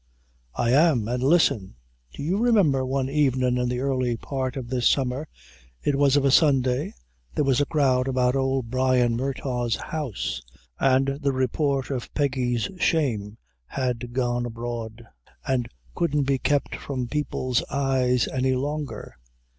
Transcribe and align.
"I 0.55 0.71
am, 0.71 1.07
and 1.07 1.21
listen. 1.21 1.75
Do 2.11 2.23
you 2.23 2.37
remember 2.39 2.83
one 2.83 3.07
evenin' 3.07 3.59
in 3.59 3.69
the 3.69 3.81
early 3.81 4.17
part 4.17 4.57
of 4.57 4.67
this 4.67 4.89
summer, 4.89 5.27
it 5.83 5.95
was 5.95 6.15
of 6.17 6.25
a 6.25 6.31
Sunday, 6.31 6.95
there 7.35 7.43
was 7.43 7.61
a 7.61 7.67
crowd 7.67 8.07
about 8.07 8.35
old 8.35 8.71
Brian 8.71 9.15
Murtagh's 9.15 9.75
house, 9.75 10.41
and 10.79 11.19
the 11.21 11.31
report 11.31 11.91
of 11.91 12.11
Peggy's 12.15 12.67
shame 12.79 13.37
had 13.67 14.11
gone 14.11 14.47
abroad 14.47 15.05
and 15.45 15.69
couldn't 15.93 16.23
be 16.23 16.39
kept 16.39 16.75
from 16.75 17.07
people's 17.07 17.63
eyes 17.69 18.27
any 18.27 18.55
longer. 18.55 19.17